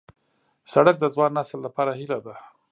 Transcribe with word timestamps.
سړک 0.73 0.95
د 0.99 1.05
ځوان 1.13 1.31
نسل 1.39 1.59
لپاره 1.65 1.91
هیله 1.99 2.19
ده. 2.25 2.35